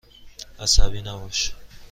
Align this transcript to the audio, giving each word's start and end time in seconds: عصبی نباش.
عصبی 0.59 1.01
نباش. 1.01 1.53